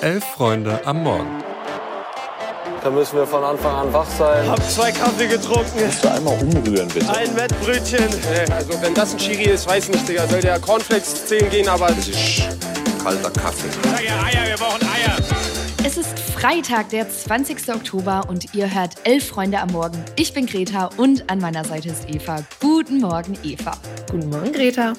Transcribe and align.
Elf 0.00 0.24
Freunde 0.24 0.80
am 0.84 1.02
Morgen. 1.02 1.42
Da 2.84 2.90
müssen 2.90 3.16
wir 3.16 3.26
von 3.26 3.42
Anfang 3.42 3.74
an 3.74 3.92
wach 3.92 4.06
sein. 4.16 4.48
Hab 4.48 4.62
zwei 4.70 4.92
Kaffee 4.92 5.26
getrunken. 5.26 5.84
Musst 5.84 6.04
du 6.04 6.08
einmal 6.08 6.38
umrühren, 6.40 6.86
bitte. 6.88 7.12
Ein 7.12 7.34
Wettbrötchen. 7.36 8.06
Also 8.52 8.80
wenn 8.80 8.94
das 8.94 9.12
ein 9.12 9.18
Chiri 9.18 9.50
ist, 9.50 9.66
weiß 9.66 9.88
nicht, 9.88 10.08
Digga. 10.08 10.28
Soll 10.28 10.40
der 10.40 10.60
Cornflakes 10.60 11.26
10 11.26 11.50
gehen, 11.50 11.68
aber... 11.68 11.88
Das 11.88 12.06
ist 12.06 12.42
kalter 13.02 13.30
Kaffee. 13.30 13.68
Sag 13.82 14.04
ja 14.04 14.22
Eier, 14.22 14.48
wir 14.48 14.56
brauchen 14.56 14.82
Eier. 14.82 15.16
Es 15.84 15.96
ist 15.96 16.18
Freitag, 16.18 16.90
der 16.90 17.08
20. 17.08 17.72
Oktober 17.72 18.26
und 18.28 18.52
ihr 18.54 18.74
hört 18.74 18.96
Elf 19.04 19.28
Freunde 19.28 19.60
am 19.60 19.70
Morgen. 19.70 19.96
Ich 20.16 20.34
bin 20.34 20.46
Greta 20.46 20.90
und 20.96 21.30
an 21.30 21.38
meiner 21.38 21.64
Seite 21.64 21.88
ist 21.88 22.08
Eva. 22.10 22.44
Guten 22.60 22.98
Morgen, 22.98 23.38
Eva. 23.44 23.72
Guten 24.10 24.28
Morgen, 24.28 24.52
Greta. 24.52 24.94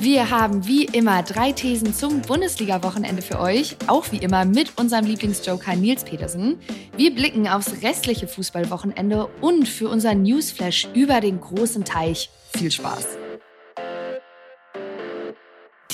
Wir 0.00 0.30
haben 0.30 0.66
wie 0.66 0.84
immer 0.84 1.22
drei 1.24 1.52
Thesen 1.52 1.92
zum 1.92 2.22
Bundesliga-Wochenende 2.22 3.22
für 3.22 3.40
euch. 3.40 3.76
Auch 3.88 4.12
wie 4.12 4.18
immer 4.18 4.44
mit 4.44 4.78
unserem 4.78 5.04
Lieblingsjoker 5.04 5.74
Nils 5.74 6.04
Petersen. 6.04 6.58
Wir 6.96 7.12
blicken 7.12 7.48
aufs 7.48 7.82
restliche 7.82 8.28
Fußballwochenende 8.28 9.26
und 9.40 9.68
für 9.68 9.88
unseren 9.88 10.22
Newsflash 10.22 10.88
über 10.94 11.20
den 11.20 11.40
großen 11.40 11.84
Teich. 11.84 12.30
Viel 12.56 12.70
Spaß! 12.70 13.23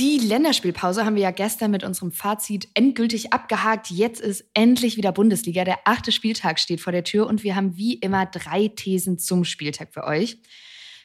Die 0.01 0.17
Länderspielpause 0.17 1.05
haben 1.05 1.17
wir 1.17 1.25
ja 1.25 1.31
gestern 1.31 1.71
mit 1.71 1.85
unserem 1.85 2.11
Fazit 2.11 2.69
endgültig 2.73 3.35
abgehakt. 3.35 3.91
Jetzt 3.91 4.23
ist 4.23 4.47
endlich 4.55 4.97
wieder 4.97 5.13
Bundesliga. 5.13 5.63
Der 5.65 5.81
achte 5.85 6.11
Spieltag 6.11 6.59
steht 6.59 6.81
vor 6.81 6.91
der 6.91 7.05
Tür 7.05 7.27
und 7.27 7.45
wir 7.45 7.55
haben 7.55 7.77
wie 7.77 7.97
immer 7.97 8.25
drei 8.25 8.69
Thesen 8.69 9.19
zum 9.19 9.45
Spieltag 9.45 9.93
für 9.93 10.05
euch. 10.05 10.39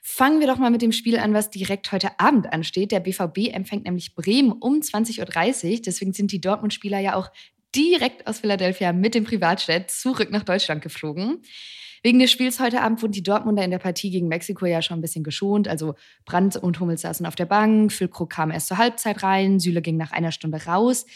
Fangen 0.01 0.39
wir 0.39 0.47
doch 0.47 0.59
mal 0.59 0.71
mit 0.71 0.81
dem 0.81 0.93
Spiel 0.93 1.19
an, 1.19 1.33
was 1.33 1.49
direkt 1.49 1.91
heute 1.91 2.21
Abend 2.21 2.53
ansteht. 2.53 2.93
Der 2.93 3.01
BVB 3.01 3.53
empfängt 3.53 3.83
nämlich 3.83 4.15
Bremen 4.15 4.53
um 4.53 4.75
20.30 4.75 5.19
Uhr. 5.73 5.81
Deswegen 5.85 6.13
sind 6.13 6.31
die 6.31 6.39
Dortmund-Spieler 6.39 6.99
ja 6.99 7.15
auch 7.15 7.31
direkt 7.75 8.27
aus 8.27 8.39
Philadelphia 8.39 8.93
mit 8.93 9.15
dem 9.15 9.23
Privatjet 9.23 9.91
zurück 9.91 10.31
nach 10.31 10.43
Deutschland 10.43 10.81
geflogen. 10.81 11.41
Wegen 12.03 12.19
des 12.19 12.31
Spiels 12.31 12.59
heute 12.59 12.81
Abend 12.81 13.01
wurden 13.01 13.13
die 13.13 13.23
Dortmunder 13.23 13.63
in 13.63 13.71
der 13.71 13.79
Partie 13.79 14.11
gegen 14.11 14.27
Mexiko 14.27 14.67
ja 14.67 14.83
schon 14.83 14.99
ein 14.99 15.01
bisschen 15.01 15.23
geschont. 15.23 15.67
Also 15.67 15.95
Brandt 16.25 16.55
und 16.55 16.79
Hummels 16.79 17.01
saßen 17.01 17.25
auf 17.25 17.35
der 17.35 17.45
Bank, 17.45 17.91
Füllkrug 17.91 18.29
kam 18.29 18.51
erst 18.51 18.67
zur 18.67 18.77
Halbzeit 18.77 19.23
rein, 19.23 19.59
Süle 19.59 19.81
ging 19.81 19.97
nach 19.97 20.11
einer 20.11 20.31
Stunde 20.31 20.63
raus. 20.65 21.07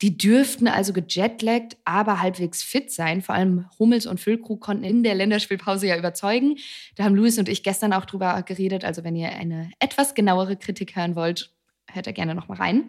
Die 0.00 0.16
dürften 0.16 0.68
also 0.68 0.92
gejetlaggt, 0.92 1.76
aber 1.84 2.20
halbwegs 2.20 2.62
fit 2.62 2.90
sein. 2.90 3.22
Vor 3.22 3.34
allem 3.34 3.66
Hummels 3.78 4.06
und 4.06 4.20
Füllkrug 4.20 4.60
konnten 4.60 4.84
in 4.84 5.02
der 5.02 5.14
Länderspielpause 5.14 5.86
ja 5.86 5.96
überzeugen. 5.96 6.56
Da 6.96 7.04
haben 7.04 7.14
Luis 7.14 7.38
und 7.38 7.48
ich 7.48 7.62
gestern 7.62 7.92
auch 7.92 8.06
drüber 8.06 8.42
geredet. 8.42 8.84
Also 8.84 9.04
wenn 9.04 9.14
ihr 9.14 9.28
eine 9.28 9.70
etwas 9.78 10.14
genauere 10.14 10.56
Kritik 10.56 10.96
hören 10.96 11.14
wollt, 11.14 11.52
hört 11.92 12.06
da 12.06 12.10
gerne 12.10 12.34
noch 12.34 12.48
mal 12.48 12.56
rein. 12.56 12.88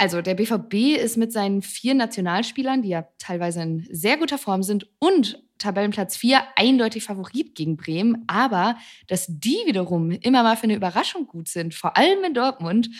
Also 0.00 0.22
der 0.22 0.36
BVB 0.36 0.96
ist 0.96 1.16
mit 1.16 1.32
seinen 1.32 1.60
vier 1.60 1.92
Nationalspielern, 1.92 2.82
die 2.82 2.90
ja 2.90 3.08
teilweise 3.18 3.62
in 3.62 3.84
sehr 3.90 4.16
guter 4.16 4.38
Form 4.38 4.62
sind 4.62 4.86
und 5.00 5.42
Tabellenplatz 5.58 6.16
4 6.16 6.40
eindeutig 6.54 7.02
Favorit 7.02 7.56
gegen 7.56 7.76
Bremen. 7.76 8.22
Aber 8.28 8.76
dass 9.08 9.26
die 9.28 9.58
wiederum 9.66 10.12
immer 10.12 10.44
mal 10.44 10.56
für 10.56 10.64
eine 10.64 10.76
Überraschung 10.76 11.26
gut 11.26 11.48
sind, 11.48 11.74
vor 11.74 11.96
allem 11.96 12.22
in 12.22 12.32
Dortmund, 12.32 12.90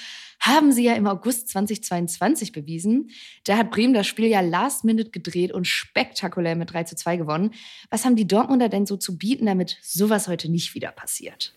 haben 0.41 0.73
sie 0.73 0.83
ja 0.83 0.95
im 0.95 1.07
August 1.07 1.51
2022 1.51 2.51
bewiesen. 2.51 3.11
Da 3.45 3.59
hat 3.59 3.71
Bremen 3.71 3.95
das 3.95 4.09
Spiel 4.09 4.27
ja 4.27 4.41
last 4.41 4.83
minute 4.83 5.11
gedreht 5.11 5.53
und 5.53 5.69
spektakulär 5.69 6.57
mit 6.57 6.73
3 6.73 6.83
zu 6.83 6.97
2 6.97 7.17
gewonnen. 7.17 7.53
Was 7.91 8.07
haben 8.07 8.17
die 8.17 8.27
Dortmunder 8.27 8.69
denn 8.69 8.87
so 8.87 8.97
zu 8.97 9.17
bieten, 9.19 9.47
damit 9.47 9.79
sowas 9.83 10.27
heute 10.27 10.51
nicht 10.51 10.75
wieder 10.75 10.91
passiert? 10.91 11.55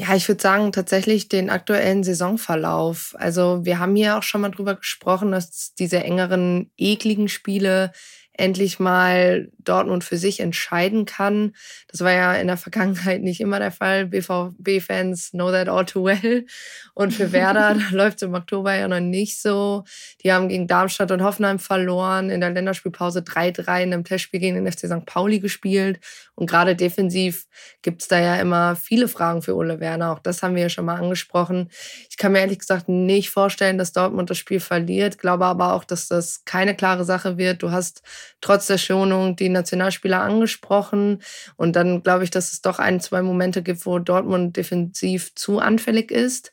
Ja, 0.00 0.14
ich 0.14 0.28
würde 0.28 0.40
sagen, 0.40 0.70
tatsächlich 0.70 1.28
den 1.28 1.50
aktuellen 1.50 2.04
Saisonverlauf. 2.04 3.16
Also 3.18 3.64
wir 3.64 3.80
haben 3.80 3.96
hier 3.96 4.16
auch 4.16 4.22
schon 4.22 4.40
mal 4.40 4.50
drüber 4.50 4.76
gesprochen, 4.76 5.32
dass 5.32 5.74
diese 5.74 6.04
engeren, 6.04 6.70
ekligen 6.76 7.26
Spiele 7.28 7.90
endlich 8.38 8.78
mal 8.78 9.50
Dortmund 9.58 10.04
für 10.04 10.16
sich 10.16 10.40
entscheiden 10.40 11.04
kann. 11.04 11.54
Das 11.88 12.00
war 12.00 12.12
ja 12.12 12.34
in 12.34 12.46
der 12.46 12.56
Vergangenheit 12.56 13.20
nicht 13.22 13.40
immer 13.40 13.58
der 13.58 13.72
Fall. 13.72 14.06
BVB-Fans 14.06 15.32
know 15.32 15.50
that 15.50 15.68
all 15.68 15.84
too 15.84 16.04
well. 16.04 16.46
Und 16.94 17.12
für 17.12 17.32
Werder 17.32 17.76
läuft 17.90 18.18
es 18.18 18.22
im 18.22 18.34
Oktober 18.34 18.74
ja 18.74 18.86
noch 18.88 19.00
nicht 19.00 19.42
so. 19.42 19.84
Die 20.22 20.32
haben 20.32 20.48
gegen 20.48 20.68
Darmstadt 20.68 21.10
und 21.10 21.22
Hoffenheim 21.22 21.58
verloren, 21.58 22.30
in 22.30 22.40
der 22.40 22.50
Länderspielpause 22.50 23.20
3-3 23.20 23.82
in 23.82 23.92
einem 23.92 24.04
Testspiel 24.04 24.40
gegen 24.40 24.64
den 24.64 24.72
FC 24.72 24.86
St. 24.86 25.04
Pauli 25.04 25.40
gespielt. 25.40 25.98
Und 26.34 26.48
gerade 26.48 26.76
defensiv 26.76 27.46
gibt 27.82 28.02
es 28.02 28.08
da 28.08 28.20
ja 28.20 28.36
immer 28.36 28.76
viele 28.76 29.08
Fragen 29.08 29.42
für 29.42 29.56
Ole 29.56 29.80
Werner. 29.80 30.12
Auch 30.12 30.20
das 30.20 30.42
haben 30.42 30.54
wir 30.54 30.62
ja 30.62 30.68
schon 30.68 30.84
mal 30.84 30.96
angesprochen. 30.96 31.70
Ich 32.08 32.16
kann 32.16 32.30
mir 32.32 32.38
ehrlich 32.38 32.60
gesagt 32.60 32.88
nicht 32.88 33.30
vorstellen, 33.30 33.78
dass 33.78 33.92
Dortmund 33.92 34.30
das 34.30 34.38
Spiel 34.38 34.60
verliert. 34.60 35.18
Glaube 35.18 35.46
aber 35.46 35.74
auch, 35.74 35.82
dass 35.82 36.06
das 36.06 36.44
keine 36.44 36.76
klare 36.76 37.04
Sache 37.04 37.36
wird. 37.38 37.62
Du 37.62 37.72
hast 37.72 38.02
trotz 38.40 38.66
der 38.66 38.78
Schonung 38.78 39.36
die 39.36 39.48
Nationalspieler 39.48 40.20
angesprochen. 40.20 41.22
Und 41.56 41.76
dann 41.76 42.02
glaube 42.02 42.24
ich, 42.24 42.30
dass 42.30 42.52
es 42.52 42.62
doch 42.62 42.78
ein, 42.78 43.00
zwei 43.00 43.22
Momente 43.22 43.62
gibt, 43.62 43.86
wo 43.86 43.98
Dortmund 43.98 44.56
defensiv 44.56 45.34
zu 45.34 45.58
anfällig 45.58 46.10
ist. 46.10 46.52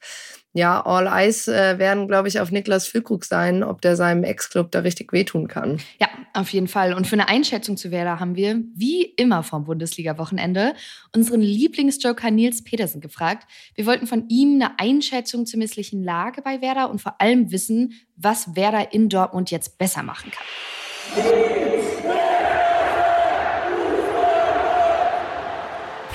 Ja, 0.57 0.85
All 0.85 1.05
Eyes 1.07 1.49
äh, 1.49 1.79
werden, 1.79 2.07
glaube 2.07 2.29
ich, 2.29 2.39
auf 2.39 2.49
Niklas 2.49 2.87
Füllkrug 2.87 3.25
sein, 3.25 3.61
ob 3.61 3.81
der 3.81 3.97
seinem 3.97 4.23
Ex-Club 4.23 4.71
da 4.71 4.79
richtig 4.79 5.11
wehtun 5.11 5.49
kann. 5.49 5.81
Ja, 5.99 6.07
auf 6.33 6.47
jeden 6.53 6.69
Fall. 6.69 6.93
Und 6.93 7.07
für 7.07 7.15
eine 7.15 7.27
Einschätzung 7.27 7.75
zu 7.75 7.91
Werder 7.91 8.21
haben 8.21 8.37
wir, 8.37 8.61
wie 8.73 9.03
immer 9.03 9.43
vom 9.43 9.65
Bundesliga-Wochenende, 9.65 10.73
unseren 11.13 11.41
Lieblingsjoker 11.41 12.31
Nils 12.31 12.63
Petersen 12.63 13.01
gefragt. 13.01 13.45
Wir 13.75 13.85
wollten 13.85 14.07
von 14.07 14.29
ihm 14.29 14.55
eine 14.55 14.79
Einschätzung 14.79 15.45
zur 15.45 15.59
misslichen 15.59 16.01
Lage 16.01 16.41
bei 16.41 16.61
Werder 16.61 16.89
und 16.89 17.01
vor 17.01 17.19
allem 17.19 17.51
wissen, 17.51 17.91
was 18.15 18.55
Werder 18.55 18.93
in 18.93 19.09
Dortmund 19.09 19.51
jetzt 19.51 19.77
besser 19.77 20.03
machen 20.03 20.31
kann. 20.31 21.54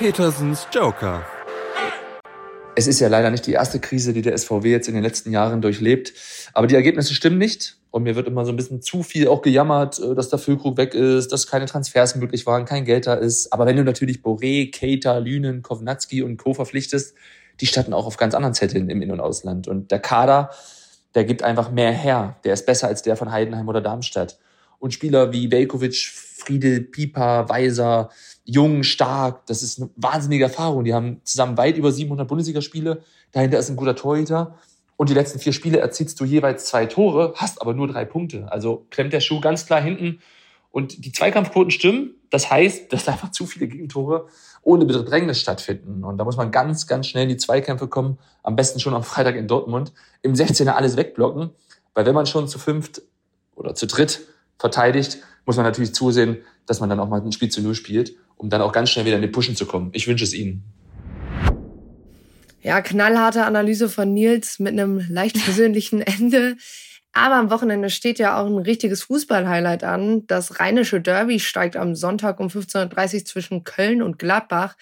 Petersens 0.01 0.67
Joker. 0.73 1.23
Es 2.75 2.87
ist 2.87 2.99
ja 2.99 3.07
leider 3.07 3.29
nicht 3.29 3.45
die 3.45 3.51
erste 3.51 3.79
Krise, 3.79 4.13
die 4.13 4.23
der 4.23 4.35
SVW 4.35 4.71
jetzt 4.71 4.87
in 4.87 4.95
den 4.95 5.03
letzten 5.03 5.31
Jahren 5.31 5.61
durchlebt. 5.61 6.13
Aber 6.55 6.65
die 6.65 6.73
Ergebnisse 6.73 7.13
stimmen 7.13 7.37
nicht. 7.37 7.77
Und 7.91 8.01
mir 8.01 8.15
wird 8.15 8.27
immer 8.27 8.43
so 8.43 8.51
ein 8.51 8.55
bisschen 8.55 8.81
zu 8.81 9.03
viel 9.03 9.27
auch 9.27 9.43
gejammert, 9.43 9.99
äh, 9.99 10.15
dass 10.15 10.29
der 10.29 10.39
Füllkrug 10.39 10.77
weg 10.77 10.95
ist, 10.95 11.31
dass 11.31 11.45
keine 11.45 11.67
Transfers 11.67 12.15
möglich 12.15 12.47
waren, 12.47 12.65
kein 12.65 12.83
Geld 12.83 13.05
da 13.05 13.13
ist. 13.13 13.53
Aber 13.53 13.67
wenn 13.67 13.77
du 13.77 13.83
natürlich 13.83 14.21
Boré, 14.21 14.71
Keita, 14.75 15.19
Lünen, 15.19 15.61
Kovnatski 15.61 16.23
und 16.23 16.37
Co. 16.37 16.55
verpflichtest, 16.55 17.13
die 17.59 17.67
starten 17.67 17.93
auch 17.93 18.07
auf 18.07 18.17
ganz 18.17 18.33
anderen 18.33 18.55
Zetteln 18.55 18.89
im 18.89 19.03
In- 19.03 19.11
und 19.11 19.19
Ausland. 19.19 19.67
Und 19.67 19.91
der 19.91 19.99
Kader, 19.99 20.49
der 21.13 21.25
gibt 21.25 21.43
einfach 21.43 21.69
mehr 21.69 21.91
her. 21.91 22.37
Der 22.43 22.53
ist 22.53 22.65
besser 22.65 22.87
als 22.87 23.03
der 23.03 23.17
von 23.17 23.31
Heidenheim 23.31 23.69
oder 23.69 23.81
Darmstadt. 23.81 24.39
Und 24.79 24.95
Spieler 24.95 25.31
wie 25.31 25.51
Velkovic, 25.51 26.11
Friedel, 26.41 26.81
Pieper, 26.81 27.47
Weiser, 27.49 28.09
jung, 28.45 28.83
stark. 28.83 29.45
Das 29.45 29.63
ist 29.63 29.79
eine 29.79 29.89
wahnsinnige 29.95 30.43
Erfahrung. 30.43 30.83
Die 30.83 30.93
haben 30.93 31.21
zusammen 31.23 31.57
weit 31.57 31.77
über 31.77 31.91
700 31.91 32.27
Bundesligaspiele. 32.27 33.03
Dahinter 33.31 33.59
ist 33.59 33.69
ein 33.69 33.75
guter 33.75 33.95
Torhüter. 33.95 34.57
Und 34.97 35.09
die 35.09 35.13
letzten 35.13 35.39
vier 35.39 35.53
Spiele 35.53 35.79
erzielst 35.79 36.19
du 36.19 36.25
jeweils 36.25 36.65
zwei 36.65 36.85
Tore, 36.85 37.33
hast 37.35 37.61
aber 37.61 37.73
nur 37.73 37.87
drei 37.87 38.05
Punkte. 38.05 38.51
Also 38.51 38.85
klemmt 38.91 39.13
der 39.13 39.19
Schuh 39.19 39.41
ganz 39.41 39.65
klar 39.65 39.81
hinten. 39.81 40.19
Und 40.69 41.03
die 41.05 41.11
Zweikampfquoten 41.11 41.71
stimmen. 41.71 42.15
Das 42.29 42.49
heißt, 42.49 42.91
dass 42.93 43.07
einfach 43.07 43.31
zu 43.31 43.45
viele 43.45 43.67
Gegentore 43.67 44.27
ohne 44.63 44.85
Bedrängnis 44.85 45.39
stattfinden. 45.39 46.03
Und 46.03 46.17
da 46.17 46.23
muss 46.23 46.37
man 46.37 46.51
ganz, 46.51 46.87
ganz 46.87 47.07
schnell 47.07 47.23
in 47.23 47.29
die 47.29 47.37
Zweikämpfe 47.37 47.87
kommen. 47.87 48.19
Am 48.43 48.55
besten 48.55 48.79
schon 48.79 48.93
am 48.93 49.03
Freitag 49.03 49.35
in 49.35 49.47
Dortmund. 49.47 49.91
Im 50.21 50.33
16er 50.33 50.71
alles 50.71 50.97
wegblocken. 50.97 51.49
Weil 51.93 52.05
wenn 52.05 52.15
man 52.15 52.25
schon 52.25 52.47
zu 52.47 52.59
fünft 52.59 53.01
oder 53.55 53.75
zu 53.75 53.87
dritt 53.87 54.21
verteidigt, 54.59 55.17
muss 55.45 55.57
man 55.57 55.65
natürlich 55.65 55.93
zusehen, 55.93 56.37
dass 56.67 56.79
man 56.79 56.89
dann 56.89 56.99
auch 56.99 57.09
mal 57.09 57.21
ein 57.21 57.31
Spiel 57.31 57.49
zu 57.49 57.61
Null 57.61 57.75
spielt 57.75 58.13
um 58.41 58.49
dann 58.49 58.61
auch 58.61 58.71
ganz 58.71 58.89
schnell 58.89 59.05
wieder 59.05 59.17
in 59.17 59.21
den 59.21 59.31
Pushen 59.31 59.55
zu 59.55 59.67
kommen. 59.67 59.91
Ich 59.93 60.07
wünsche 60.07 60.23
es 60.23 60.33
Ihnen. 60.33 60.63
Ja, 62.63 62.81
knallharte 62.81 63.45
Analyse 63.45 63.87
von 63.87 64.13
Nils 64.13 64.57
mit 64.57 64.73
einem 64.73 65.05
leicht 65.09 65.35
persönlichen 65.45 66.01
Ende. 66.01 66.57
Aber 67.13 67.35
am 67.35 67.51
Wochenende 67.51 67.91
steht 67.91 68.17
ja 68.17 68.41
auch 68.41 68.47
ein 68.47 68.57
richtiges 68.57 69.03
Fußball-Highlight 69.03 69.83
an. 69.83 70.25
Das 70.25 70.59
rheinische 70.59 71.01
Derby 71.01 71.39
steigt 71.39 71.77
am 71.77 71.93
Sonntag 71.93 72.39
um 72.39 72.47
15.30 72.47 73.13
Uhr 73.13 73.25
zwischen 73.25 73.63
Köln 73.63 74.01
und 74.01 74.17
Gladbach. 74.17 74.75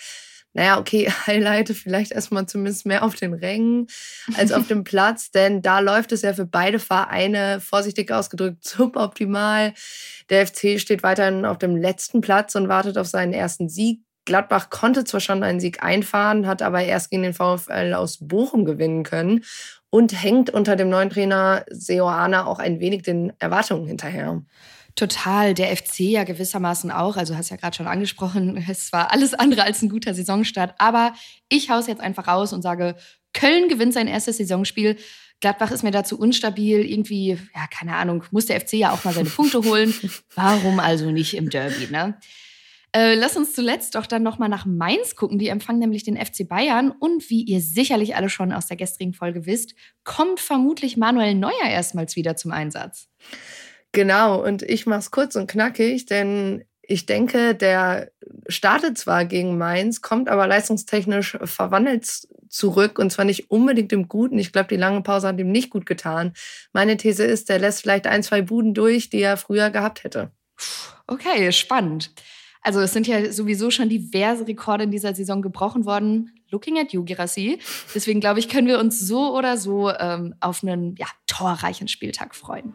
Naja, 0.53 0.79
okay, 0.79 1.09
Highlight 1.27 1.69
vielleicht 1.69 2.11
erstmal 2.11 2.45
zumindest 2.47 2.85
mehr 2.85 3.03
auf 3.03 3.15
den 3.15 3.33
Rängen 3.33 3.87
als 4.35 4.51
auf 4.51 4.67
dem 4.67 4.83
Platz, 4.83 5.31
denn 5.33 5.61
da 5.61 5.79
läuft 5.79 6.11
es 6.11 6.21
ja 6.21 6.33
für 6.33 6.45
beide 6.45 6.79
Vereine 6.79 7.59
vorsichtig 7.61 8.11
ausgedrückt 8.11 8.63
suboptimal. 8.63 9.73
Der 10.29 10.45
FC 10.47 10.79
steht 10.79 11.03
weiterhin 11.03 11.45
auf 11.45 11.57
dem 11.57 11.75
letzten 11.75 12.21
Platz 12.21 12.55
und 12.55 12.67
wartet 12.67 12.97
auf 12.97 13.07
seinen 13.07 13.33
ersten 13.33 13.69
Sieg. 13.69 14.01
Gladbach 14.25 14.69
konnte 14.69 15.05
zwar 15.05 15.21
schon 15.21 15.41
einen 15.41 15.59
Sieg 15.59 15.81
einfahren, 15.81 16.45
hat 16.45 16.61
aber 16.61 16.83
erst 16.83 17.09
gegen 17.09 17.23
den 17.23 17.33
VfL 17.33 17.93
aus 17.95 18.19
Bochum 18.21 18.63
gewinnen 18.63 19.03
können 19.03 19.43
und 19.89 20.21
hängt 20.21 20.51
unter 20.51 20.75
dem 20.75 20.89
neuen 20.89 21.09
Trainer 21.09 21.65
Seoane 21.71 22.45
auch 22.45 22.59
ein 22.59 22.79
wenig 22.79 23.01
den 23.01 23.33
Erwartungen 23.39 23.87
hinterher. 23.87 24.43
Total, 24.99 25.53
der 25.53 25.75
FC 25.75 25.99
ja 26.01 26.23
gewissermaßen 26.25 26.91
auch. 26.91 27.15
Also 27.15 27.37
hast 27.37 27.49
ja 27.49 27.57
gerade 27.57 27.75
schon 27.75 27.87
angesprochen, 27.87 28.57
es 28.69 28.91
war 28.91 29.11
alles 29.11 29.33
andere 29.33 29.63
als 29.63 29.81
ein 29.81 29.89
guter 29.89 30.13
Saisonstart. 30.13 30.75
Aber 30.77 31.13
ich 31.47 31.69
haue 31.69 31.79
es 31.79 31.87
jetzt 31.87 32.01
einfach 32.01 32.27
raus 32.27 32.53
und 32.53 32.61
sage, 32.61 32.95
Köln 33.33 33.69
gewinnt 33.69 33.93
sein 33.93 34.07
erstes 34.07 34.37
Saisonspiel 34.37 34.97
Gladbach 35.41 35.71
ist 35.71 35.83
mir 35.83 35.91
dazu 35.91 36.19
unstabil. 36.19 36.81
Irgendwie, 36.81 37.39
ja, 37.55 37.67
keine 37.71 37.95
Ahnung, 37.95 38.23
muss 38.31 38.47
der 38.47 38.59
FC 38.59 38.73
ja 38.73 38.91
auch 38.91 39.03
mal 39.05 39.13
seine 39.13 39.29
Punkte 39.29 39.63
holen. 39.63 39.93
Warum 40.35 40.79
also 40.79 41.11
nicht 41.11 41.35
im 41.35 41.49
Derby, 41.49 41.87
ne? 41.91 42.17
Äh, 42.91 43.13
lass 43.13 43.37
uns 43.37 43.53
zuletzt 43.53 43.93
doch 43.95 44.07
dann 44.07 44.23
nochmal 44.23 44.49
nach 44.49 44.65
Mainz 44.65 45.15
gucken. 45.15 45.37
Die 45.37 45.47
empfangen 45.47 45.79
nämlich 45.79 46.03
den 46.03 46.17
FC 46.17 46.47
Bayern. 46.47 46.91
Und 46.91 47.29
wie 47.29 47.43
ihr 47.43 47.61
sicherlich 47.61 48.15
alle 48.15 48.29
schon 48.29 48.51
aus 48.51 48.67
der 48.67 48.77
gestrigen 48.77 49.13
Folge 49.13 49.45
wisst, 49.45 49.75
kommt 50.03 50.39
vermutlich 50.39 50.97
Manuel 50.97 51.35
Neuer 51.35 51.69
erstmals 51.69 52.15
wieder 52.15 52.35
zum 52.35 52.51
Einsatz. 52.51 53.07
Genau, 53.91 54.43
und 54.43 54.61
ich 54.61 54.85
mache 54.85 54.99
es 54.99 55.11
kurz 55.11 55.35
und 55.35 55.49
knackig, 55.49 56.05
denn 56.05 56.63
ich 56.81 57.05
denke, 57.05 57.53
der 57.55 58.11
startet 58.47 58.97
zwar 58.97 59.25
gegen 59.25 59.57
Mainz, 59.57 60.01
kommt 60.01 60.27
aber 60.27 60.47
leistungstechnisch 60.47 61.37
verwandelt 61.43 62.27
zurück 62.49 62.97
und 62.97 63.11
zwar 63.11 63.25
nicht 63.25 63.51
unbedingt 63.51 63.93
im 63.93 64.07
Guten. 64.07 64.39
Ich 64.39 64.51
glaube, 64.51 64.69
die 64.69 64.75
lange 64.75 65.01
Pause 65.01 65.27
hat 65.27 65.39
ihm 65.39 65.51
nicht 65.51 65.69
gut 65.69 65.85
getan. 65.85 66.33
Meine 66.73 66.97
These 66.97 67.23
ist, 67.23 67.49
der 67.49 67.59
lässt 67.59 67.81
vielleicht 67.81 68.07
ein, 68.07 68.23
zwei 68.23 68.41
Buden 68.41 68.73
durch, 68.73 69.09
die 69.09 69.21
er 69.21 69.37
früher 69.37 69.69
gehabt 69.69 70.03
hätte. 70.03 70.31
Okay, 71.07 71.51
spannend. 71.51 72.11
Also 72.61 72.81
es 72.81 72.91
sind 72.91 73.07
ja 73.07 73.31
sowieso 73.31 73.71
schon 73.71 73.87
diverse 73.87 74.47
Rekorde 74.47 74.83
in 74.83 74.91
dieser 74.91 75.15
Saison 75.15 75.41
gebrochen 75.41 75.85
worden. 75.85 76.33
Looking 76.49 76.77
at 76.79 76.91
you, 76.91 77.05
Girassi. 77.05 77.59
Deswegen 77.95 78.19
glaube 78.19 78.39
ich, 78.39 78.49
können 78.49 78.67
wir 78.67 78.79
uns 78.79 78.99
so 78.99 79.35
oder 79.35 79.57
so 79.57 79.91
ähm, 79.91 80.35
auf 80.39 80.63
einen 80.63 80.95
ja, 80.97 81.07
torreichen 81.27 81.87
Spieltag 81.87 82.35
freuen. 82.35 82.73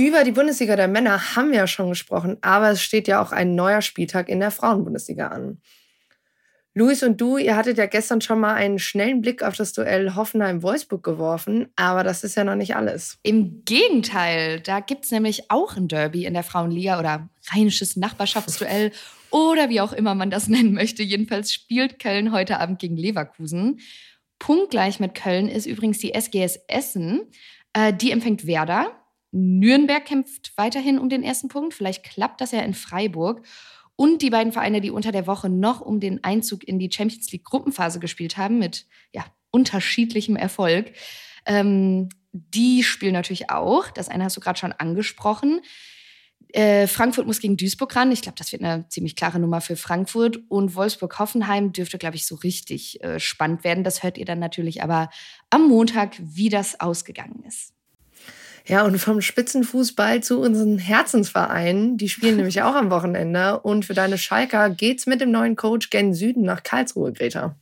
Über 0.00 0.24
die 0.24 0.32
Bundesliga 0.32 0.76
der 0.76 0.88
Männer 0.88 1.36
haben 1.36 1.50
wir 1.50 1.58
ja 1.58 1.66
schon 1.66 1.90
gesprochen, 1.90 2.38
aber 2.40 2.70
es 2.70 2.80
steht 2.80 3.06
ja 3.06 3.20
auch 3.20 3.32
ein 3.32 3.54
neuer 3.54 3.82
Spieltag 3.82 4.30
in 4.30 4.40
der 4.40 4.50
Frauenbundesliga 4.50 5.28
an. 5.28 5.60
Luis 6.72 7.02
und 7.02 7.20
du, 7.20 7.36
ihr 7.36 7.54
hattet 7.54 7.76
ja 7.76 7.84
gestern 7.84 8.22
schon 8.22 8.40
mal 8.40 8.54
einen 8.54 8.78
schnellen 8.78 9.20
Blick 9.20 9.42
auf 9.42 9.56
das 9.56 9.74
Duell 9.74 10.14
Hoffenheim-Wolfsburg 10.14 11.02
geworfen, 11.02 11.68
aber 11.76 12.02
das 12.02 12.24
ist 12.24 12.34
ja 12.34 12.44
noch 12.44 12.54
nicht 12.54 12.76
alles. 12.76 13.18
Im 13.22 13.62
Gegenteil, 13.66 14.60
da 14.60 14.80
gibt 14.80 15.04
es 15.04 15.10
nämlich 15.10 15.50
auch 15.50 15.76
ein 15.76 15.86
Derby 15.86 16.24
in 16.24 16.32
der 16.32 16.44
Frauenliga 16.44 16.98
oder 16.98 17.28
rheinisches 17.52 17.96
Nachbarschaftsduell 17.96 18.92
oder 19.30 19.68
wie 19.68 19.82
auch 19.82 19.92
immer 19.92 20.14
man 20.14 20.30
das 20.30 20.48
nennen 20.48 20.72
möchte. 20.72 21.02
Jedenfalls 21.02 21.52
spielt 21.52 21.98
Köln 21.98 22.32
heute 22.32 22.58
Abend 22.58 22.78
gegen 22.78 22.96
Leverkusen. 22.96 23.80
Punktgleich 24.38 24.98
mit 24.98 25.14
Köln 25.14 25.46
ist 25.46 25.66
übrigens 25.66 25.98
die 25.98 26.14
SGS 26.14 26.58
Essen. 26.68 27.20
Äh, 27.74 27.92
die 27.92 28.12
empfängt 28.12 28.46
Werder. 28.46 28.96
Nürnberg 29.32 30.04
kämpft 30.04 30.52
weiterhin 30.56 30.98
um 30.98 31.08
den 31.08 31.22
ersten 31.22 31.48
Punkt. 31.48 31.74
Vielleicht 31.74 32.02
klappt 32.04 32.40
das 32.40 32.52
ja 32.52 32.60
in 32.60 32.74
Freiburg. 32.74 33.46
Und 33.96 34.22
die 34.22 34.30
beiden 34.30 34.52
Vereine, 34.52 34.80
die 34.80 34.90
unter 34.90 35.12
der 35.12 35.26
Woche 35.26 35.50
noch 35.50 35.80
um 35.80 36.00
den 36.00 36.24
Einzug 36.24 36.66
in 36.66 36.78
die 36.78 36.90
Champions 36.90 37.30
League 37.32 37.44
Gruppenphase 37.44 38.00
gespielt 38.00 38.38
haben, 38.38 38.58
mit 38.58 38.86
ja, 39.12 39.24
unterschiedlichem 39.50 40.36
Erfolg, 40.36 40.92
ähm, 41.44 42.08
die 42.32 42.82
spielen 42.82 43.12
natürlich 43.12 43.50
auch. 43.50 43.90
Das 43.90 44.08
eine 44.08 44.24
hast 44.24 44.36
du 44.36 44.40
gerade 44.40 44.58
schon 44.58 44.72
angesprochen. 44.72 45.60
Äh, 46.52 46.86
Frankfurt 46.86 47.26
muss 47.26 47.40
gegen 47.40 47.56
Duisburg 47.56 47.94
ran. 47.94 48.10
Ich 48.10 48.22
glaube, 48.22 48.38
das 48.38 48.52
wird 48.52 48.62
eine 48.62 48.88
ziemlich 48.88 49.16
klare 49.16 49.38
Nummer 49.38 49.60
für 49.60 49.76
Frankfurt. 49.76 50.38
Und 50.48 50.74
Wolfsburg-Hoffenheim 50.74 51.72
dürfte, 51.72 51.98
glaube 51.98 52.16
ich, 52.16 52.26
so 52.26 52.36
richtig 52.36 53.02
äh, 53.04 53.20
spannend 53.20 53.64
werden. 53.64 53.84
Das 53.84 54.02
hört 54.02 54.18
ihr 54.18 54.24
dann 54.24 54.38
natürlich 54.38 54.82
aber 54.82 55.10
am 55.50 55.68
Montag, 55.68 56.16
wie 56.18 56.48
das 56.48 56.80
ausgegangen 56.80 57.44
ist. 57.46 57.74
Ja, 58.70 58.84
und 58.84 58.96
vom 58.98 59.20
Spitzenfußball 59.20 60.22
zu 60.22 60.38
unseren 60.38 60.78
Herzensvereinen. 60.78 61.96
Die 61.96 62.08
spielen 62.08 62.36
nämlich 62.36 62.62
auch 62.62 62.76
am 62.76 62.90
Wochenende. 62.90 63.58
Und 63.58 63.84
für 63.84 63.94
deine 63.94 64.16
Schalker 64.16 64.70
geht's 64.70 65.06
mit 65.06 65.20
dem 65.20 65.32
neuen 65.32 65.56
Coach 65.56 65.90
gen 65.90 66.14
Süden 66.14 66.44
nach 66.44 66.62
Karlsruhe, 66.62 67.12
Greta. 67.12 67.56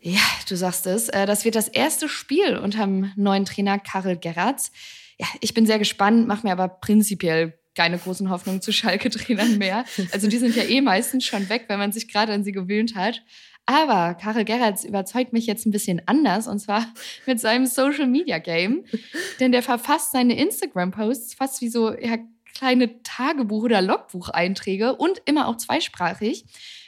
Ja, 0.00 0.22
du 0.48 0.56
sagst 0.56 0.86
es. 0.86 1.10
Äh, 1.10 1.26
das 1.26 1.44
wird 1.44 1.56
das 1.56 1.68
erste 1.68 2.08
Spiel 2.08 2.56
unter 2.56 2.86
dem 2.86 3.12
neuen 3.16 3.44
Trainer 3.44 3.78
Karel 3.78 4.16
Gerrards. 4.16 4.72
Ja, 5.18 5.26
ich 5.42 5.52
bin 5.52 5.66
sehr 5.66 5.78
gespannt, 5.78 6.26
mache 6.26 6.46
mir 6.46 6.52
aber 6.52 6.68
prinzipiell 6.68 7.58
keine 7.74 7.98
großen 7.98 8.30
Hoffnungen 8.30 8.62
zu 8.62 8.72
Schalke-Trainern 8.72 9.58
mehr. 9.58 9.84
Also 10.12 10.26
die 10.26 10.38
sind 10.38 10.56
ja 10.56 10.62
eh 10.62 10.80
meistens 10.80 11.26
schon 11.26 11.50
weg, 11.50 11.66
wenn 11.68 11.78
man 11.78 11.92
sich 11.92 12.08
gerade 12.08 12.32
an 12.32 12.44
sie 12.44 12.52
gewöhnt 12.52 12.94
hat. 12.94 13.22
Aber 13.66 14.14
Karel 14.14 14.44
Gerrards 14.44 14.84
überzeugt 14.84 15.32
mich 15.32 15.46
jetzt 15.46 15.66
ein 15.66 15.72
bisschen 15.72 16.00
anders 16.06 16.46
und 16.46 16.60
zwar 16.60 16.86
mit 17.26 17.40
seinem 17.40 17.66
Social 17.66 18.06
Media 18.06 18.38
Game. 18.38 18.84
Denn 19.40 19.52
der 19.52 19.62
verfasst 19.62 20.12
seine 20.12 20.38
Instagram-Posts 20.38 21.34
fast 21.34 21.60
wie 21.60 21.68
so 21.68 21.92
ja, 21.92 22.18
kleine 22.54 23.02
Tagebuch- 23.02 23.64
oder 23.64 23.82
Logbucheinträge 23.82 24.94
und 24.94 25.20
immer 25.26 25.48
auch 25.48 25.56
zweisprachig. 25.56 26.44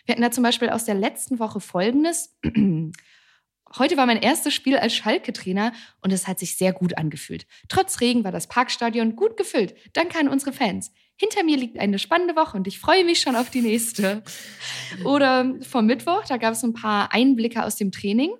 Wir 0.06 0.12
hatten 0.12 0.22
da 0.22 0.30
zum 0.30 0.44
Beispiel 0.44 0.70
aus 0.70 0.84
der 0.84 0.94
letzten 0.94 1.38
Woche 1.38 1.60
folgendes. 1.60 2.36
Heute 3.76 3.98
war 3.98 4.06
mein 4.06 4.22
erstes 4.22 4.54
Spiel 4.54 4.78
als 4.78 4.94
Schalke-Trainer 4.94 5.72
und 6.00 6.10
es 6.10 6.26
hat 6.26 6.38
sich 6.38 6.56
sehr 6.56 6.72
gut 6.72 6.96
angefühlt. 6.96 7.46
Trotz 7.68 8.00
Regen 8.00 8.24
war 8.24 8.32
das 8.32 8.46
Parkstadion 8.46 9.14
gut 9.14 9.36
gefüllt. 9.36 9.74
Danke 9.92 10.18
an 10.18 10.28
unsere 10.28 10.54
Fans. 10.54 10.90
Hinter 11.18 11.42
mir 11.42 11.56
liegt 11.56 11.78
eine 11.78 11.98
spannende 11.98 12.36
Woche 12.36 12.56
und 12.56 12.68
ich 12.68 12.78
freue 12.78 13.04
mich 13.04 13.20
schon 13.20 13.34
auf 13.34 13.50
die 13.50 13.60
nächste. 13.60 14.22
Oder 15.04 15.54
vom 15.62 15.86
Mittwoch, 15.86 16.24
da 16.26 16.36
gab 16.36 16.52
es 16.52 16.62
ein 16.62 16.74
paar 16.74 17.12
Einblicke 17.12 17.64
aus 17.64 17.74
dem 17.74 17.90
Training. 17.90 18.30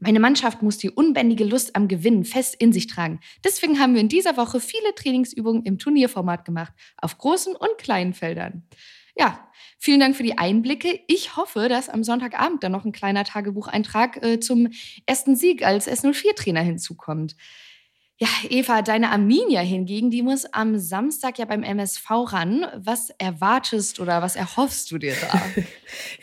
Meine 0.00 0.18
Mannschaft 0.18 0.62
muss 0.62 0.78
die 0.78 0.90
unbändige 0.90 1.44
Lust 1.44 1.76
am 1.76 1.86
Gewinnen 1.86 2.24
fest 2.24 2.56
in 2.58 2.72
sich 2.72 2.86
tragen. 2.86 3.20
Deswegen 3.44 3.78
haben 3.78 3.94
wir 3.94 4.00
in 4.00 4.08
dieser 4.08 4.36
Woche 4.38 4.60
viele 4.60 4.94
Trainingsübungen 4.94 5.62
im 5.64 5.78
Turnierformat 5.78 6.44
gemacht, 6.46 6.72
auf 6.96 7.18
großen 7.18 7.54
und 7.54 7.78
kleinen 7.78 8.14
Feldern. 8.14 8.66
Ja, 9.16 9.48
vielen 9.78 10.00
Dank 10.00 10.16
für 10.16 10.22
die 10.22 10.38
Einblicke. 10.38 11.00
Ich 11.06 11.36
hoffe, 11.36 11.68
dass 11.68 11.88
am 11.88 12.02
Sonntagabend 12.02 12.64
dann 12.64 12.72
noch 12.72 12.84
ein 12.84 12.92
kleiner 12.92 13.24
Tagebucheintrag 13.24 14.24
äh, 14.24 14.40
zum 14.40 14.70
ersten 15.06 15.36
Sieg 15.36 15.64
als 15.64 15.88
S04-Trainer 15.88 16.62
hinzukommt. 16.62 17.36
Ja, 18.16 18.28
Eva, 18.48 18.82
deine 18.82 19.10
Arminia 19.10 19.60
hingegen, 19.60 20.08
die 20.08 20.22
muss 20.22 20.44
am 20.52 20.78
Samstag 20.78 21.36
ja 21.40 21.46
beim 21.46 21.64
MSV 21.64 22.08
ran. 22.10 22.64
Was 22.76 23.10
erwartest 23.18 23.98
oder 23.98 24.22
was 24.22 24.36
erhoffst 24.36 24.92
du 24.92 24.98
dir 24.98 25.14
da? 25.20 25.42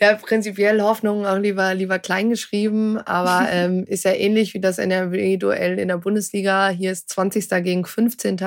ja, 0.00 0.14
prinzipiell 0.14 0.80
Hoffnung 0.80 1.26
auch 1.26 1.36
lieber, 1.36 1.74
lieber 1.74 1.98
klein 1.98 2.30
geschrieben, 2.30 2.96
aber 2.96 3.46
ähm, 3.52 3.84
ist 3.86 4.06
ja 4.06 4.12
ähnlich 4.12 4.54
wie 4.54 4.60
das 4.60 4.78
NRW-Duell 4.78 5.78
in 5.78 5.88
der 5.88 5.98
Bundesliga. 5.98 6.70
Hier 6.70 6.92
ist 6.92 7.10
20. 7.10 7.50
gegen 7.62 7.84
15. 7.84 8.38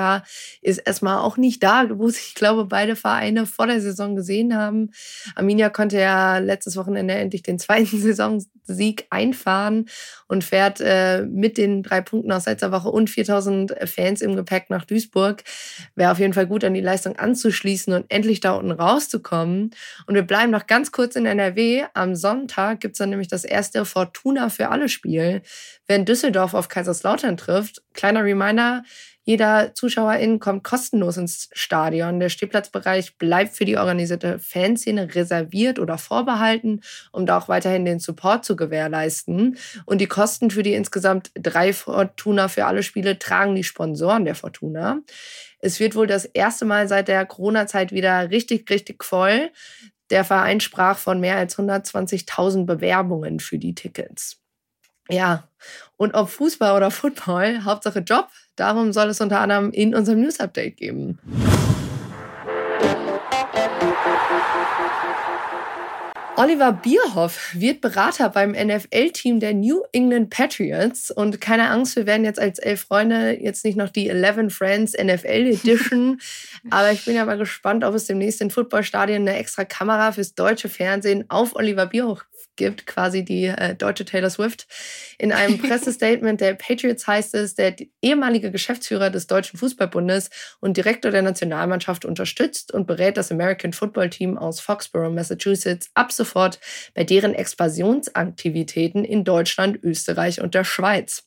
Ist 0.60 0.78
erstmal 0.78 1.18
auch 1.18 1.36
nicht 1.36 1.62
da, 1.62 1.84
wo 1.88 2.08
sich, 2.08 2.30
ich 2.30 2.34
glaube, 2.34 2.64
beide 2.64 2.96
Vereine 2.96 3.46
vor 3.46 3.68
der 3.68 3.80
Saison 3.80 4.16
gesehen 4.16 4.56
haben. 4.56 4.90
Arminia 5.36 5.68
konnte 5.68 6.00
ja 6.00 6.38
letztes 6.38 6.76
Wochenende 6.76 7.14
endlich 7.14 7.44
den 7.44 7.60
zweiten 7.60 7.96
Saisonsieg 8.00 9.06
einfahren 9.10 9.86
und 10.26 10.42
fährt 10.42 10.80
äh, 10.80 11.22
mit 11.22 11.58
den 11.58 11.84
drei 11.84 12.00
Punkten 12.00 12.32
aus 12.32 12.46
letzter 12.46 12.72
Woche 12.72 12.88
und 12.88 13.08
4000 13.08 13.35
5000 13.36 13.76
Fans 13.84 14.20
im 14.20 14.36
Gepäck 14.36 14.70
nach 14.70 14.84
Duisburg. 14.84 15.42
Wäre 15.94 16.12
auf 16.12 16.18
jeden 16.18 16.32
Fall 16.32 16.46
gut, 16.46 16.64
an 16.64 16.74
die 16.74 16.80
Leistung 16.80 17.16
anzuschließen 17.16 17.92
und 17.92 18.06
endlich 18.08 18.40
da 18.40 18.52
unten 18.52 18.72
rauszukommen. 18.72 19.70
Und 20.06 20.14
wir 20.14 20.22
bleiben 20.22 20.50
noch 20.50 20.66
ganz 20.66 20.92
kurz 20.92 21.16
in 21.16 21.26
NRW. 21.26 21.84
Am 21.94 22.14
Sonntag 22.14 22.80
gibt 22.80 22.94
es 22.94 22.98
dann 22.98 23.10
nämlich 23.10 23.28
das 23.28 23.44
erste 23.44 23.84
Fortuna 23.84 24.48
für 24.48 24.70
alle 24.70 24.88
Spiel, 24.88 25.42
wenn 25.86 26.04
Düsseldorf 26.04 26.54
auf 26.54 26.68
Kaiserslautern 26.68 27.36
trifft. 27.36 27.82
Kleiner 27.92 28.24
Reminder, 28.24 28.82
jeder 29.26 29.74
Zuschauerin 29.74 30.38
kommt 30.38 30.62
kostenlos 30.62 31.16
ins 31.16 31.48
Stadion. 31.52 32.20
Der 32.20 32.28
Stehplatzbereich 32.28 33.18
bleibt 33.18 33.56
für 33.56 33.64
die 33.64 33.76
organisierte 33.76 34.38
Fanszene 34.38 35.16
reserviert 35.16 35.80
oder 35.80 35.98
vorbehalten, 35.98 36.80
um 37.10 37.26
da 37.26 37.36
auch 37.36 37.48
weiterhin 37.48 37.84
den 37.84 37.98
Support 37.98 38.44
zu 38.44 38.54
gewährleisten. 38.54 39.58
Und 39.84 40.00
die 40.00 40.06
Kosten 40.06 40.52
für 40.52 40.62
die 40.62 40.74
insgesamt 40.74 41.32
drei 41.34 41.72
Fortuna 41.72 42.46
für 42.46 42.66
alle 42.66 42.84
Spiele 42.84 43.18
tragen 43.18 43.56
die 43.56 43.64
Sponsoren 43.64 44.24
der 44.24 44.36
Fortuna. 44.36 45.00
Es 45.58 45.80
wird 45.80 45.96
wohl 45.96 46.06
das 46.06 46.24
erste 46.24 46.64
Mal 46.64 46.86
seit 46.86 47.08
der 47.08 47.26
Corona-Zeit 47.26 47.90
wieder 47.90 48.30
richtig, 48.30 48.70
richtig 48.70 49.02
voll. 49.02 49.50
Der 50.10 50.24
Verein 50.24 50.60
sprach 50.60 50.98
von 50.98 51.18
mehr 51.18 51.36
als 51.36 51.58
120.000 51.58 52.64
Bewerbungen 52.64 53.40
für 53.40 53.58
die 53.58 53.74
Tickets. 53.74 54.40
Ja, 55.08 55.48
und 55.96 56.14
ob 56.14 56.28
Fußball 56.28 56.76
oder 56.76 56.90
Football, 56.90 57.64
Hauptsache 57.64 58.00
Job, 58.00 58.28
darum 58.56 58.92
soll 58.92 59.08
es 59.08 59.20
unter 59.20 59.40
anderem 59.40 59.70
in 59.70 59.94
unserem 59.94 60.20
News 60.20 60.40
Update 60.40 60.76
geben. 60.76 61.18
Oliver 66.38 66.70
Bierhoff 66.70 67.54
wird 67.54 67.80
Berater 67.80 68.28
beim 68.28 68.50
NFL-Team 68.50 69.40
der 69.40 69.54
New 69.54 69.82
England 69.92 70.28
Patriots. 70.28 71.10
Und 71.10 71.40
keine 71.40 71.70
Angst, 71.70 71.96
wir 71.96 72.04
werden 72.04 72.26
jetzt 72.26 72.38
als 72.38 72.58
elf 72.58 72.82
Freunde 72.82 73.38
jetzt 73.40 73.64
nicht 73.64 73.78
noch 73.78 73.88
die 73.88 74.10
11 74.10 74.54
Friends 74.54 74.92
NFL 74.92 75.46
Edition. 75.46 76.20
Aber 76.70 76.92
ich 76.92 77.06
bin 77.06 77.14
ja 77.14 77.24
mal 77.24 77.38
gespannt, 77.38 77.84
ob 77.84 77.94
es 77.94 78.04
demnächst 78.04 78.42
in 78.42 78.50
Footballstadien 78.50 79.26
eine 79.26 79.38
extra 79.38 79.64
Kamera 79.64 80.12
fürs 80.12 80.34
deutsche 80.34 80.68
Fernsehen 80.68 81.24
auf 81.28 81.56
Oliver 81.56 81.86
Bierhoff 81.86 82.26
gibt, 82.56 82.86
quasi 82.86 83.24
die 83.24 83.44
äh, 83.46 83.74
deutsche 83.74 84.04
Taylor 84.04 84.30
Swift. 84.30 84.66
In 85.18 85.32
einem 85.32 85.58
Pressestatement 85.62 86.40
der 86.40 86.54
Patriots 86.54 87.06
heißt 87.06 87.34
es, 87.34 87.54
der 87.54 87.76
ehemalige 88.02 88.50
Geschäftsführer 88.50 89.10
des 89.10 89.26
Deutschen 89.26 89.58
Fußballbundes 89.58 90.30
und 90.60 90.76
Direktor 90.76 91.10
der 91.10 91.22
Nationalmannschaft 91.22 92.04
unterstützt 92.04 92.72
und 92.72 92.86
berät 92.86 93.16
das 93.16 93.30
American 93.30 93.72
Football 93.72 94.10
Team 94.10 94.38
aus 94.38 94.60
Foxborough, 94.60 95.12
Massachusetts, 95.12 95.90
ab 95.94 96.12
sofort 96.12 96.58
bei 96.94 97.04
deren 97.04 97.34
Expansionsaktivitäten 97.34 99.04
in 99.04 99.24
Deutschland, 99.24 99.82
Österreich 99.82 100.40
und 100.40 100.54
der 100.54 100.64
Schweiz. 100.64 101.24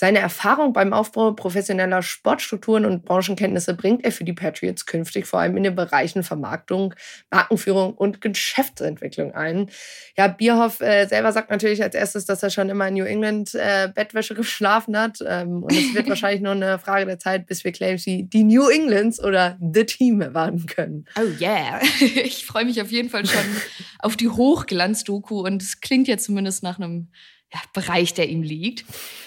Seine 0.00 0.20
Erfahrung 0.20 0.72
beim 0.72 0.92
Aufbau 0.92 1.32
professioneller 1.32 2.02
Sportstrukturen 2.02 2.84
und 2.84 3.04
Branchenkenntnisse 3.04 3.74
bringt 3.74 4.04
er 4.04 4.12
für 4.12 4.22
die 4.22 4.32
Patriots 4.32 4.86
künftig 4.86 5.26
vor 5.26 5.40
allem 5.40 5.56
in 5.56 5.64
den 5.64 5.74
Bereichen 5.74 6.22
Vermarktung, 6.22 6.94
Markenführung 7.32 7.94
und 7.94 8.20
Geschäftsentwicklung 8.20 9.34
ein. 9.34 9.70
Ja, 10.16 10.28
Bierhoff 10.28 10.80
äh, 10.82 11.06
selber 11.06 11.32
sagt 11.32 11.50
natürlich 11.50 11.82
als 11.82 11.96
erstes, 11.96 12.26
dass 12.26 12.44
er 12.44 12.50
schon 12.50 12.68
immer 12.68 12.86
in 12.86 12.94
New 12.94 13.06
England 13.06 13.56
äh, 13.56 13.88
Bettwäsche 13.92 14.34
geschlafen 14.36 14.96
hat. 14.96 15.18
Ähm, 15.26 15.64
und 15.64 15.72
es 15.72 15.92
wird 15.92 16.08
wahrscheinlich 16.08 16.42
nur 16.42 16.52
eine 16.52 16.78
Frage 16.78 17.04
der 17.04 17.18
Zeit, 17.18 17.48
bis 17.48 17.64
wir 17.64 17.72
Claims 17.72 18.06
wie 18.06 18.22
die 18.22 18.44
New 18.44 18.68
Englands 18.68 19.20
oder 19.20 19.58
The 19.60 19.84
Team 19.84 20.20
erwarten 20.20 20.66
können. 20.66 21.06
Oh 21.18 21.26
yeah. 21.40 21.80
Ich 22.00 22.46
freue 22.46 22.66
mich 22.66 22.80
auf 22.80 22.92
jeden 22.92 23.10
Fall 23.10 23.26
schon 23.26 23.44
auf 23.98 24.14
die 24.14 24.28
Hochglanz-Doku 24.28 25.40
und 25.40 25.60
es 25.60 25.80
klingt 25.80 26.06
ja 26.06 26.18
zumindest 26.18 26.62
nach 26.62 26.78
einem 26.78 27.08
ja, 27.52 27.60
Bereich, 27.72 28.14
der 28.14 28.28
ihm 28.28 28.42
liegt. 28.42 28.84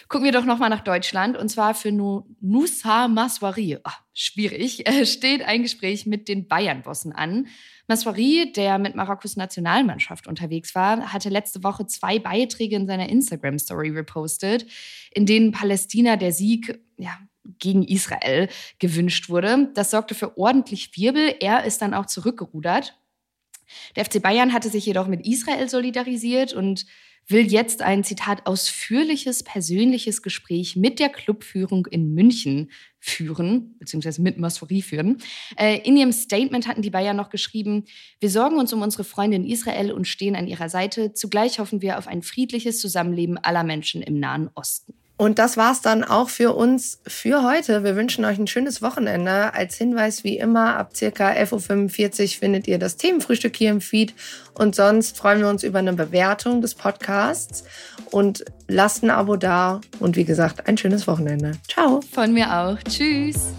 Gucken 0.08 0.26
wir 0.26 0.32
doch 0.32 0.46
nochmal 0.46 0.70
nach 0.70 0.84
Deutschland 0.84 1.38
und 1.38 1.50
zwar 1.50 1.74
für 1.74 1.92
Nusa 1.92 3.08
Maswari. 3.08 3.78
Oh, 3.84 3.92
schwierig. 4.14 4.84
Steht 5.06 5.42
ein 5.42 5.64
Gespräch 5.64 6.06
mit 6.06 6.28
den 6.28 6.48
Bayern-Bossen 6.48 7.14
an. 7.14 7.48
Maswari, 7.88 8.52
der 8.56 8.78
mit 8.78 8.96
Marokkos 8.96 9.38
Nationalmannschaft 9.38 10.28
unterwegs 10.28 10.76
war, 10.76 11.12
hatte 11.12 11.30
letzte 11.30 11.64
Woche 11.64 11.88
zwei 11.88 12.20
Beiträge 12.20 12.76
in 12.76 12.88
seiner 12.88 13.10
Instagram-Story 13.10 13.90
repostet, 13.90 14.66
in 15.12 15.26
denen 15.26 15.52
Palästina 15.52 16.16
der 16.16 16.32
Sieg 16.32 16.80
ja, 16.98 17.18
gegen 17.60 17.84
Israel 17.84 18.50
gewünscht 18.80 19.30
wurde. 19.30 19.72
Das 19.74 19.92
sorgte 19.92 20.14
für 20.14 20.38
ordentlich 20.38 20.96
Wirbel. 20.96 21.36
Er 21.40 21.64
ist 21.64 21.82
dann 21.82 21.94
auch 21.94 22.06
zurückgerudert. 22.06 22.98
Der 23.96 24.06
FC 24.06 24.22
Bayern 24.22 24.54
hatte 24.54 24.70
sich 24.70 24.86
jedoch 24.86 25.08
mit 25.08 25.26
Israel 25.26 25.70
solidarisiert 25.70 26.54
und 26.54 26.86
will 27.28 27.52
jetzt 27.52 27.82
ein 27.82 28.04
Zitat 28.04 28.46
ausführliches 28.46 29.44
persönliches 29.44 30.22
Gespräch 30.22 30.76
mit 30.76 31.00
der 31.00 31.10
Clubführung 31.10 31.86
in 31.88 32.14
München 32.14 32.72
führen, 33.00 33.76
beziehungsweise 33.80 34.22
mit 34.22 34.38
Masfouri 34.38 34.82
führen. 34.82 35.18
Äh, 35.58 35.80
in 35.80 35.98
ihrem 35.98 36.12
Statement 36.12 36.68
hatten 36.68 36.82
die 36.82 36.90
Bayern 36.90 37.18
noch 37.18 37.30
geschrieben, 37.30 37.86
wir 38.20 38.30
sorgen 38.30 38.58
uns 38.58 38.74
um 38.74 38.82
unsere 38.82 39.04
Freunde 39.04 39.38
in 39.38 39.46
Israel 39.46 39.92
und 39.92 40.08
stehen 40.08 40.36
an 40.36 40.48
ihrer 40.48 40.70
Seite. 40.70 41.14
Zugleich 41.14 41.60
hoffen 41.60 41.82
wir 41.82 41.98
auf 41.98 42.08
ein 42.08 42.22
friedliches 42.22 42.80
Zusammenleben 42.80 43.38
aller 43.38 43.64
Menschen 43.64 44.02
im 44.02 44.20
Nahen 44.20 44.50
Osten. 44.54 44.94
Und 45.22 45.38
das 45.38 45.56
war's 45.56 45.82
dann 45.82 46.04
auch 46.04 46.30
für 46.30 46.56
uns 46.56 47.00
für 47.06 47.44
heute. 47.44 47.84
Wir 47.84 47.96
wünschen 47.96 48.26
euch 48.26 48.40
ein 48.40 48.48
schönes 48.48 48.82
Wochenende. 48.82 49.54
Als 49.54 49.76
Hinweis 49.76 50.24
wie 50.24 50.40
immer, 50.40 50.78
ab 50.78 50.96
circa 50.96 51.30
11.45 51.30 52.22
Uhr 52.22 52.40
findet 52.40 52.68
ihr 52.68 52.80
das 52.80 52.98
Themenfrühstück 52.98 53.56
hier 53.56 53.70
im 53.70 53.82
Feed. 53.82 54.16
Und 54.56 54.74
sonst 54.74 55.16
freuen 55.16 55.42
wir 55.42 55.48
uns 55.48 55.62
über 55.62 55.78
eine 55.78 55.94
Bewertung 55.94 56.62
des 56.62 56.74
Podcasts 56.74 57.66
und 58.10 58.44
lasst 58.68 59.04
ein 59.04 59.12
Abo 59.12 59.36
da. 59.36 59.82
Und 60.00 60.16
wie 60.16 60.26
gesagt, 60.26 60.68
ein 60.68 60.80
schönes 60.80 61.06
Wochenende. 61.06 61.52
Ciao. 61.72 62.02
Von 62.12 62.34
mir 62.34 62.52
auch. 62.52 62.80
Tschüss. 62.90 63.54